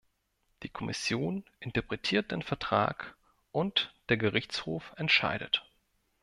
Die 0.63 0.69
Kommission 0.69 1.45
interpretiert 1.59 2.31
den 2.31 2.41
Vertrag 2.41 3.15
und 3.51 3.93
der 4.09 4.17
Gerichtshof 4.17 4.93
entscheidet. 4.95 5.63